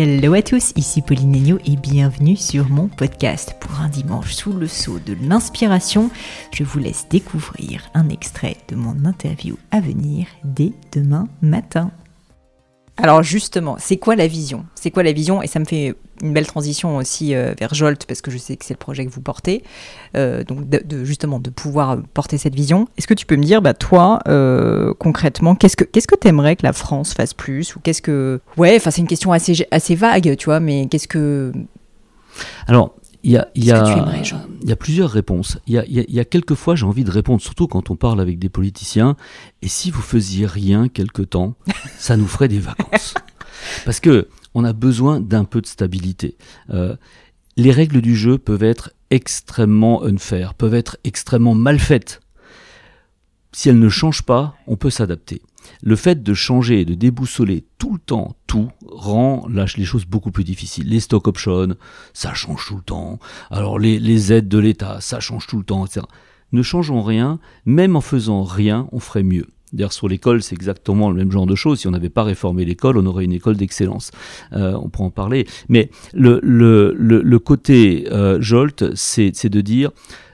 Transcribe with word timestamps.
Hello 0.00 0.34
à 0.34 0.42
tous, 0.42 0.72
ici 0.76 1.02
Pauline 1.02 1.34
Agneau 1.34 1.58
et 1.66 1.74
bienvenue 1.74 2.36
sur 2.36 2.68
mon 2.68 2.86
podcast. 2.86 3.56
Pour 3.58 3.80
un 3.80 3.88
dimanche 3.88 4.32
sous 4.32 4.52
le 4.52 4.68
sceau 4.68 5.00
de 5.00 5.16
l'inspiration, 5.20 6.08
je 6.52 6.62
vous 6.62 6.78
laisse 6.78 7.08
découvrir 7.08 7.90
un 7.94 8.08
extrait 8.08 8.56
de 8.68 8.76
mon 8.76 9.04
interview 9.04 9.56
à 9.72 9.80
venir 9.80 10.28
dès 10.44 10.70
demain 10.92 11.26
matin. 11.42 11.90
Alors 12.96 13.24
justement, 13.24 13.74
c'est 13.80 13.96
quoi 13.96 14.14
la 14.14 14.28
vision? 14.28 14.66
C'est 14.76 14.92
quoi 14.92 15.02
la 15.02 15.10
vision? 15.10 15.42
Et 15.42 15.48
ça 15.48 15.58
me 15.58 15.64
fait 15.64 15.96
une 16.22 16.32
belle 16.32 16.46
transition 16.46 16.96
aussi 16.96 17.34
euh, 17.34 17.54
vers 17.58 17.74
Jolt, 17.74 18.06
parce 18.06 18.20
que 18.20 18.30
je 18.30 18.38
sais 18.38 18.56
que 18.56 18.64
c'est 18.64 18.74
le 18.74 18.78
projet 18.78 19.06
que 19.06 19.10
vous 19.10 19.20
portez, 19.20 19.62
euh, 20.16 20.44
donc 20.44 20.68
de, 20.68 21.04
justement 21.04 21.38
de 21.38 21.50
pouvoir 21.50 21.98
porter 22.14 22.38
cette 22.38 22.54
vision. 22.54 22.88
Est-ce 22.96 23.06
que 23.06 23.14
tu 23.14 23.26
peux 23.26 23.36
me 23.36 23.44
dire, 23.44 23.62
bah, 23.62 23.74
toi, 23.74 24.20
euh, 24.28 24.94
concrètement, 24.98 25.54
qu'est-ce 25.54 25.76
que 25.76 25.84
qu'est-ce 25.84 26.08
que 26.08 26.16
t'aimerais 26.16 26.56
que 26.56 26.64
la 26.64 26.72
France 26.72 27.14
fasse 27.14 27.34
plus 27.34 27.76
Ou 27.76 27.80
qu'est-ce 27.80 28.02
que... 28.02 28.40
Ouais, 28.56 28.76
enfin 28.76 28.90
c'est 28.90 29.00
une 29.00 29.08
question 29.08 29.32
assez, 29.32 29.66
assez 29.70 29.94
vague, 29.94 30.36
tu 30.36 30.46
vois, 30.46 30.60
mais 30.60 30.86
qu'est-ce 30.86 31.08
que... 31.08 31.52
Alors, 32.66 32.94
il 33.24 33.32
y 33.32 33.36
a, 33.36 33.48
y, 33.54 33.64
y 33.64 33.72
a, 33.72 34.76
plusieurs 34.76 35.10
réponses. 35.10 35.58
Il 35.66 35.74
y 35.74 35.78
a, 35.78 35.84
y 35.86 36.20
a, 36.20 36.24
quelques 36.24 36.54
fois, 36.54 36.76
j'ai 36.76 36.86
envie 36.86 37.04
de 37.04 37.10
répondre, 37.10 37.42
surtout 37.42 37.66
quand 37.66 37.90
on 37.90 37.96
parle 37.96 38.20
avec 38.20 38.38
des 38.38 38.48
politiciens, 38.48 39.16
et 39.60 39.68
si 39.68 39.90
vous 39.90 40.02
faisiez 40.02 40.46
rien 40.46 40.88
quelque 40.88 41.22
temps, 41.22 41.54
ça 41.98 42.16
nous 42.16 42.28
ferait 42.28 42.48
des 42.48 42.60
vacances. 42.60 43.14
Parce 43.84 44.00
que 44.00 44.28
on 44.58 44.64
a 44.64 44.72
besoin 44.72 45.20
d'un 45.20 45.44
peu 45.44 45.60
de 45.60 45.68
stabilité. 45.68 46.36
Euh, 46.70 46.96
les 47.56 47.70
règles 47.70 48.00
du 48.00 48.16
jeu 48.16 48.38
peuvent 48.38 48.64
être 48.64 48.90
extrêmement 49.10 50.02
unfair, 50.04 50.54
peuvent 50.54 50.74
être 50.74 50.98
extrêmement 51.04 51.54
mal 51.54 51.78
faites. 51.78 52.20
Si 53.52 53.68
elles 53.68 53.78
ne 53.78 53.88
changent 53.88 54.24
pas, 54.24 54.56
on 54.66 54.74
peut 54.74 54.90
s'adapter. 54.90 55.42
Le 55.80 55.94
fait 55.94 56.24
de 56.24 56.34
changer 56.34 56.80
et 56.80 56.84
de 56.84 56.94
déboussoler 56.94 57.66
tout 57.78 57.92
le 57.92 58.00
temps 58.00 58.34
tout 58.48 58.70
rend 58.84 59.46
les 59.48 59.84
choses 59.84 60.06
beaucoup 60.06 60.32
plus 60.32 60.44
difficiles. 60.44 60.88
Les 60.88 60.98
stock 60.98 61.28
options, 61.28 61.76
ça 62.12 62.34
change 62.34 62.66
tout 62.66 62.76
le 62.76 62.82
temps. 62.82 63.20
Alors 63.52 63.78
les, 63.78 64.00
les 64.00 64.32
aides 64.32 64.48
de 64.48 64.58
l'État, 64.58 65.00
ça 65.00 65.20
change 65.20 65.46
tout 65.46 65.58
le 65.58 65.64
temps, 65.64 65.86
etc. 65.86 66.04
Ne 66.50 66.62
changeons 66.62 67.02
rien, 67.02 67.38
même 67.64 67.94
en 67.94 68.00
faisant 68.00 68.42
rien, 68.42 68.88
on 68.90 68.98
ferait 68.98 69.22
mieux. 69.22 69.46
D'ailleurs, 69.72 69.92
sur 69.92 70.08
l'école, 70.08 70.42
c'est 70.42 70.54
exactement 70.54 71.10
le 71.10 71.16
même 71.16 71.30
genre 71.30 71.46
de 71.46 71.54
choses. 71.54 71.80
Si 71.80 71.88
on 71.88 71.90
n'avait 71.90 72.08
pas 72.08 72.22
réformé 72.22 72.64
l'école, 72.64 72.96
on 72.98 73.06
aurait 73.06 73.24
une 73.24 73.32
école 73.32 73.56
d'excellence. 73.56 74.10
Euh, 74.52 74.78
on 74.82 74.88
pourrait 74.88 75.08
en 75.08 75.10
parler. 75.10 75.46
Mais 75.68 75.90
le, 76.14 76.40
le, 76.42 76.94
le, 76.96 77.38
côté 77.38 78.06
euh, 78.10 78.40
Jolt, 78.40 78.94
c'est 78.94 79.48
de 79.48 79.60
dire, 79.60 79.90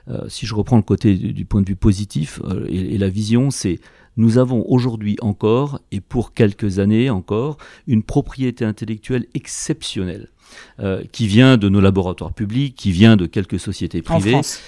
euh, 0.08 0.28
si 0.28 0.46
je 0.46 0.54
reprends 0.54 0.76
le 0.76 0.82
côté 0.82 1.14
du, 1.14 1.44
point 1.44 1.62
de 1.62 1.68
vue 1.68 1.76
positif 1.76 2.40
et, 2.68 2.98
la 2.98 3.08
vision, 3.08 3.50
c'est 3.50 3.80
nous 4.16 4.38
avons 4.38 4.64
aujourd'hui 4.68 5.16
encore, 5.22 5.80
et 5.90 6.00
pour 6.00 6.34
quelques 6.34 6.78
années 6.78 7.10
encore, 7.10 7.56
une 7.88 8.04
propriété 8.04 8.64
intellectuelle 8.64 9.26
exceptionnelle. 9.34 10.28
qui 11.10 11.26
vient 11.26 11.56
de 11.56 11.68
nos 11.68 11.80
laboratoires 11.80 12.32
publics, 12.32 12.76
qui 12.76 12.92
vient 12.92 13.16
de 13.16 13.26
quelques 13.26 13.58
sociétés 13.58 14.02
privées, 14.02 14.34
en 14.34 14.42
France 14.42 14.60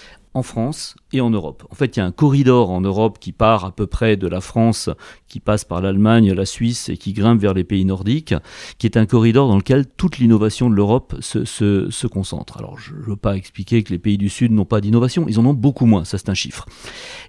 et 1.13 1.21
en 1.21 1.31
Europe. 1.31 1.67
En 1.71 1.75
fait, 1.75 1.97
il 1.97 2.01
y 2.01 2.03
a 2.03 2.07
un 2.07 2.13
corridor 2.13 2.71
en 2.71 2.81
Europe 2.81 3.19
qui 3.19 3.33
part 3.33 3.65
à 3.65 3.71
peu 3.71 3.87
près 3.87 4.17
de 4.17 4.27
la 4.27 4.41
France, 4.41 4.91
qui 5.29 5.41
passe 5.41 5.65
par 5.65 5.81
l'Allemagne, 5.81 6.33
la 6.33 6.45
Suisse 6.45 6.89
et 6.89 6.97
qui 6.97 7.13
grimpe 7.13 7.41
vers 7.41 7.55
les 7.55 7.65
pays 7.65 7.85
nordiques, 7.85 8.35
qui 8.79 8.87
est 8.87 8.97
un 8.97 9.07
corridor 9.07 9.49
dans 9.49 9.57
lequel 9.57 9.87
toute 9.87 10.19
l'innovation 10.19 10.69
de 10.69 10.75
l'Europe 10.75 11.17
se, 11.21 12.07
concentre. 12.07 12.59
Alors, 12.59 12.79
je 12.79 12.95
ne 12.95 13.03
veux 13.03 13.17
pas 13.17 13.37
expliquer 13.37 13.83
que 13.83 13.93
les 13.93 13.99
pays 13.99 14.19
du 14.19 14.29
Sud 14.29 14.53
n'ont 14.53 14.65
pas 14.65 14.81
d'innovation, 14.81 15.27
ils 15.29 15.39
en 15.39 15.47
ont 15.47 15.55
beaucoup 15.55 15.87
moins, 15.87 16.05
ça 16.05 16.19
c'est 16.19 16.29
un 16.29 16.35
chiffre. 16.35 16.67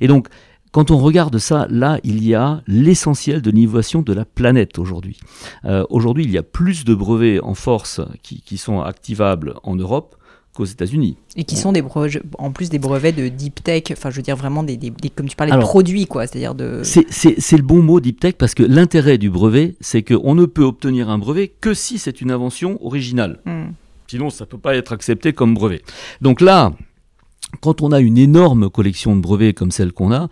Et 0.02 0.08
donc, 0.08 0.28
quand 0.72 0.92
on 0.92 0.98
regarde 0.98 1.38
ça, 1.38 1.66
là, 1.70 2.00
il 2.04 2.24
y 2.24 2.36
a 2.36 2.62
l'essentiel 2.68 3.42
de 3.42 3.52
l'innovation 3.52 4.02
de 4.02 4.14
la 4.14 4.26
planète 4.26 4.78
aujourd'hui. 4.80 5.18
Euh, 5.66 5.86
aujourd'hui, 5.90 6.26
il 6.26 6.32
y 6.32 6.38
a 6.38 6.44
plus 6.44 6.84
de 6.84 6.94
brevets 6.94 7.40
en 7.42 7.54
force 7.54 8.02
qui 8.22 8.58
sont 8.58 8.82
activables 8.82 9.56
en 9.64 9.76
Europe 9.76 10.18
États-Unis. 10.66 11.18
Et 11.36 11.44
qui 11.44 11.56
sont 11.56 11.72
des 11.72 11.82
brevets, 11.82 12.22
en 12.38 12.52
plus 12.52 12.70
des 12.70 12.80
brevets 12.80 13.16
de 13.16 13.28
deep 13.28 13.64
tech, 13.64 13.84
enfin 13.92 14.10
je 14.10 14.18
veux 14.18 14.22
dire 14.22 14.36
vraiment 14.36 14.64
des, 14.64 14.78
comme 15.16 15.28
tu 15.28 15.36
parlais, 15.36 15.54
de 15.54 15.60
produits 15.60 16.06
quoi, 16.06 16.28
c'est-à-dire 16.28 16.56
de. 16.56 16.82
C'est 16.84 17.58
le 17.58 17.64
bon 17.64 17.82
mot 17.82 18.00
deep 18.00 18.20
tech 18.20 18.34
parce 18.36 18.54
que 18.54 18.64
l'intérêt 18.64 19.18
du 19.18 19.30
brevet, 19.30 19.76
c'est 19.82 20.04
qu'on 20.04 20.36
ne 20.36 20.46
peut 20.46 20.64
obtenir 20.64 21.10
un 21.10 21.18
brevet 21.18 21.52
que 21.62 21.74
si 21.74 22.00
c'est 22.00 22.22
une 22.22 22.32
invention 22.32 22.84
originale. 22.86 23.40
Hmm. 23.46 23.72
Sinon, 24.08 24.30
ça 24.30 24.46
ne 24.46 24.50
peut 24.50 24.58
pas 24.58 24.76
être 24.76 24.94
accepté 24.94 25.34
comme 25.34 25.54
brevet. 25.54 25.82
Donc 26.22 26.40
là, 26.40 26.72
quand 27.62 27.82
on 27.82 27.92
a 27.92 28.00
une 28.00 28.18
énorme 28.18 28.70
collection 28.70 29.16
de 29.16 29.22
brevets 29.22 29.54
comme 29.54 29.72
celle 29.72 29.92
qu'on 29.92 30.14
a, 30.14 30.30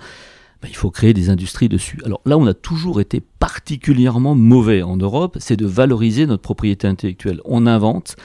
ben, 0.65 0.71
il 0.71 0.75
faut 0.77 0.89
créer 0.89 1.13
des 1.13 1.29
industries 1.29 1.69
dessus. 1.69 1.99
Alors 2.05 2.21
là, 2.25 2.39
on 2.39 2.47
a 2.47 2.55
toujours 2.55 2.99
été 2.99 3.21
particulièrement 3.21 4.33
mauvais 4.33 4.81
en 4.81 4.97
Europe, 4.97 5.37
c'est 5.39 5.57
de 5.57 5.67
valoriser 5.67 6.25
notre 6.25 6.41
propriété 6.41 6.87
intellectuelle. 6.87 7.39
On 7.45 7.67
invente, 7.67 8.15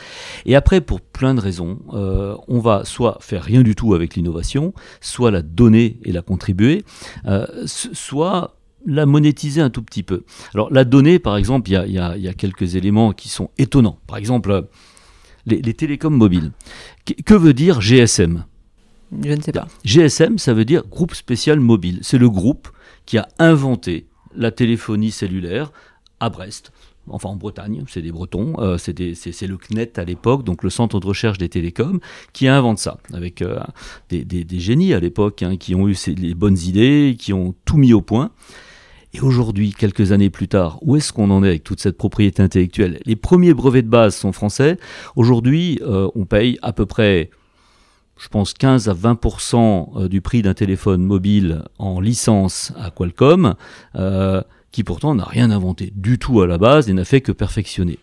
et 0.46 0.56
après, 0.56 0.80
pour 0.80 1.02
plein 1.02 1.34
de 1.34 1.40
raisons, 1.40 1.80
euh, 1.92 2.34
on 2.48 2.58
va 2.58 2.86
soit 2.86 3.18
faire 3.20 3.42
rien 3.42 3.60
du 3.60 3.74
tout 3.74 3.92
avec 3.92 4.14
l'innovation, 4.14 4.72
soit 5.02 5.30
la 5.30 5.42
donner 5.42 5.98
et 6.02 6.12
la 6.12 6.22
contribuer, 6.22 6.82
euh, 7.26 7.46
soit 7.66 8.56
la 8.86 9.04
monétiser 9.04 9.60
un 9.60 9.68
tout 9.68 9.82
petit 9.82 10.02
peu. 10.02 10.24
Alors 10.54 10.72
la 10.72 10.84
donnée, 10.84 11.18
par 11.18 11.36
exemple, 11.36 11.68
il 11.68 11.92
y 11.92 11.98
a, 11.98 12.32
quelques 12.32 12.74
éléments 12.74 13.12
qui 13.12 13.28
sont 13.28 13.50
étonnants. 13.58 13.98
Par 14.06 14.16
exemple, 14.16 14.66
les, 15.44 15.74
télécoms 15.74 16.16
mobiles. 16.16 16.52
que 17.26 17.34
veut 17.34 17.52
dire 17.52 17.82
GSM 17.82 18.44
je 19.22 19.32
ne 19.32 19.40
sais 19.40 19.52
pas. 19.52 19.66
GSM, 19.84 20.38
ça 20.38 20.54
veut 20.54 20.64
dire 20.64 20.86
groupe 20.86 21.14
spécial 21.14 21.60
mobile. 21.60 21.98
C'est 22.02 22.18
le 22.18 22.30
groupe 22.30 22.68
qui 23.06 23.18
a 23.18 23.28
inventé 23.38 24.06
la 24.34 24.50
téléphonie 24.50 25.10
cellulaire 25.10 25.72
à 26.20 26.30
Brest. 26.30 26.72
Enfin, 27.08 27.30
en 27.30 27.36
Bretagne, 27.36 27.82
c'est 27.88 28.02
des 28.02 28.12
Bretons, 28.12 28.54
euh, 28.58 28.78
c'est 28.78 28.92
le 28.96 29.56
CNET 29.56 29.92
à 29.96 30.04
l'époque, 30.04 30.44
donc 30.44 30.62
le 30.62 30.70
Centre 30.70 31.00
de 31.00 31.06
recherche 31.06 31.38
des 31.38 31.48
télécoms, 31.48 31.98
qui 32.32 32.46
invente 32.46 32.78
ça, 32.78 32.98
avec 33.12 33.42
euh, 33.42 33.58
des, 34.10 34.46
génies 34.60 34.94
à 34.94 35.00
l'époque, 35.00 35.42
hein, 35.42 35.56
qui 35.56 35.74
ont 35.74 35.88
eu 35.88 35.96
les 36.16 36.34
bonnes 36.34 36.58
idées, 36.58 37.16
qui 37.18 37.32
ont 37.32 37.54
tout 37.64 37.78
mis 37.78 37.92
au 37.92 38.00
point. 38.00 38.30
Et 39.12 39.20
aujourd'hui, 39.20 39.72
quelques 39.72 40.12
années 40.12 40.30
plus 40.30 40.46
tard, 40.46 40.78
où 40.82 40.94
est-ce 40.94 41.12
qu'on 41.12 41.30
en 41.30 41.42
est 41.42 41.48
avec 41.48 41.64
toute 41.64 41.80
cette 41.80 41.96
propriété 41.96 42.42
intellectuelle? 42.42 43.00
Les 43.06 43.16
premiers 43.16 43.54
brevets 43.54 43.82
de 43.82 43.90
base 43.90 44.14
sont 44.14 44.30
français. 44.30 44.76
Aujourd'hui, 45.16 45.80
euh, 45.82 46.08
on 46.14 46.26
paye 46.26 46.58
à 46.62 46.72
peu 46.72 46.86
près 46.86 47.30
je 48.20 48.28
pense 48.28 48.52
15 48.52 48.88
à 48.88 48.94
20% 48.94 49.88
euh, 49.96 50.08
du 50.08 50.20
prix 50.20 50.42
d'un 50.42 50.54
téléphone 50.54 51.02
mobile 51.02 51.64
en 51.78 52.00
licence 52.00 52.72
à 52.78 52.90
Qualcomm, 52.90 53.54
euh, 53.96 54.42
qui 54.72 54.84
pourtant 54.84 55.14
n'a 55.14 55.24
rien 55.24 55.50
inventé 55.50 55.92
du 55.96 56.18
tout 56.18 56.42
à 56.42 56.46
la 56.46 56.58
base 56.58 56.88
et 56.88 56.92
n'a 56.92 57.04
fait 57.04 57.22
que 57.22 57.32
perfectionner. 57.32 57.98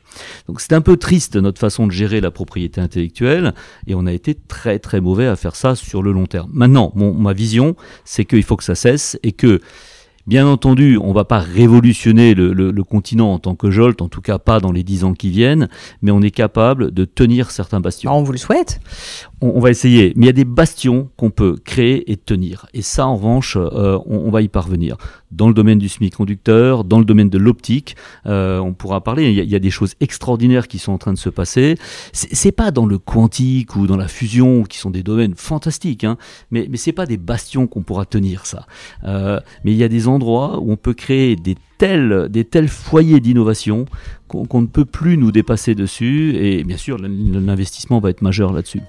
Donc 0.47 0.59
c'est 0.59 0.73
un 0.73 0.81
peu 0.81 0.97
triste 0.97 1.35
notre 1.37 1.59
façon 1.59 1.85
de 1.85 1.91
gérer 1.91 2.19
la 2.19 2.31
propriété 2.31 2.81
intellectuelle 2.81 3.53
et 3.85 3.95
on 3.95 4.05
a 4.05 4.11
été 4.11 4.33
très 4.33 4.79
très 4.79 4.99
mauvais 4.99 5.27
à 5.27 5.35
faire 5.35 5.55
ça 5.55 5.75
sur 5.75 6.01
le 6.01 6.11
long 6.11 6.25
terme. 6.25 6.49
Maintenant, 6.51 6.91
mon, 6.95 7.13
ma 7.13 7.33
vision, 7.33 7.75
c'est 8.03 8.25
qu'il 8.25 8.43
faut 8.43 8.57
que 8.57 8.65
ça 8.65 8.75
cesse 8.75 9.17
et 9.23 9.31
que 9.31 9.61
Bien 10.27 10.45
entendu, 10.45 10.97
on 11.01 11.09
ne 11.09 11.13
va 11.13 11.23
pas 11.23 11.39
révolutionner 11.39 12.33
le, 12.33 12.83
continent 12.83 13.31
en 13.31 13.39
tant 13.39 13.55
que 13.55 13.71
Jolt, 13.71 14.01
en 14.01 14.09
tout 14.09 14.19
cas 14.19 14.37
pas 14.39 14.59
dans 14.59 14.73
les 14.73 14.83
dix 14.83 15.05
ans 15.05 15.13
qui 15.13 15.29
viennent, 15.29 15.69
mais 16.01 16.11
on 16.11 16.21
est 16.21 16.31
capable 16.31 16.91
de 16.91 17.05
tenir 17.05 17.49
certains 17.49 17.79
bastions. 17.79 18.11
Ah, 18.11 18.15
on 18.15 18.23
vous 18.23 18.33
le 18.33 18.37
souhaite? 18.37 18.81
On, 19.39 19.59
va 19.59 19.69
essayer, 19.69 20.13
mais 20.15 20.25
il 20.25 20.27
y 20.27 20.29
a 20.29 20.33
des 20.33 20.45
bastions 20.45 21.09
qu'on 21.15 21.29
peut 21.29 21.57
créer 21.63 22.11
et 22.11 22.17
tenir. 22.17 22.65
Et 22.73 22.81
ça, 22.81 23.07
en 23.07 23.15
revanche, 23.15 23.55
euh, 23.55 23.99
on, 24.05 24.29
va 24.31 24.41
y 24.41 24.47
parvenir. 24.49 24.97
Dans 25.31 25.47
le 25.47 25.53
domaine 25.53 25.77
du 25.77 25.89
semi-conducteur, 25.89 26.83
dans 26.83 26.97
le 26.99 27.05
domaine 27.05 27.29
de 27.29 27.37
l'optique, 27.37 27.95
euh, 28.25 28.59
on 28.59 28.73
pourra 28.73 29.01
parler. 29.01 29.31
Il 29.31 29.49
y, 29.49 29.55
a, 29.55 29.59
des 29.59 29.69
choses 29.69 29.93
extraordinaires 30.01 30.67
qui 30.67 30.79
sont 30.79 30.91
en 30.91 30.97
train 30.97 31.13
de 31.13 31.19
se 31.19 31.29
passer. 31.29 31.77
C'est 32.11 32.51
pas 32.51 32.71
dans 32.71 32.87
le 32.87 32.97
quantique 32.97 33.75
ou 33.75 33.85
dans 33.85 33.97
la 33.97 34.07
fusion, 34.07 34.63
qui 34.63 34.79
sont 34.79 34.89
des 34.89 35.03
domaines 35.03 35.35
fantastiques, 35.35 36.03
hein, 36.03 36.17
mais, 36.49 36.67
mais 36.69 36.77
c'est 36.77 36.91
pas 36.91 37.05
des 37.05 37.17
bastions 37.17 37.67
qu'on 37.67 37.83
pourra 37.83 38.05
tenir, 38.05 38.45
ça. 38.45 38.65
Euh, 39.03 39.39
mais 39.63 39.71
il 39.71 39.77
y 39.77 39.83
a 39.83 39.89
des 39.89 40.07
où 40.23 40.71
on 40.71 40.75
peut 40.77 40.93
créer 40.93 41.35
des 41.35 41.55
tels, 41.77 42.27
des 42.29 42.45
tels 42.45 42.67
foyers 42.67 43.19
d'innovation 43.19 43.85
qu'on 44.27 44.61
ne 44.61 44.67
peut 44.67 44.85
plus 44.85 45.17
nous 45.17 45.31
dépasser 45.31 45.75
dessus. 45.75 46.35
Et 46.35 46.63
bien 46.63 46.77
sûr, 46.77 46.97
l'investissement 46.97 47.99
va 47.99 48.09
être 48.09 48.21
majeur 48.21 48.53
là-dessus. 48.53 48.81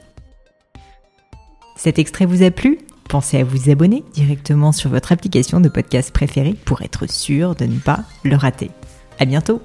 Cet 1.77 1.99
extrait 1.99 2.27
vous 2.27 2.43
a 2.43 2.51
plu? 2.51 2.79
Pensez 3.09 3.39
à 3.39 3.45
vous 3.45 3.71
abonner 3.71 4.05
directement 4.13 4.73
sur 4.73 4.91
votre 4.91 5.13
application 5.13 5.61
de 5.61 5.69
podcast 5.69 6.13
préférée 6.13 6.55
pour 6.65 6.83
être 6.83 7.11
sûr 7.11 7.55
de 7.55 7.65
ne 7.65 7.79
pas 7.79 8.01
le 8.25 8.37
rater. 8.37 8.71
À 9.19 9.25
bientôt 9.25 9.63